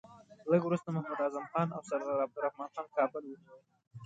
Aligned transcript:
لږ 0.51 0.61
وروسته 0.65 0.89
محمد 0.95 1.19
اعظم 1.23 1.45
خان 1.51 1.67
او 1.75 1.81
سردار 1.89 2.19
عبدالرحمن 2.25 2.67
خان 2.75 2.87
کابل 2.97 3.23
ونیوی. 3.27 3.55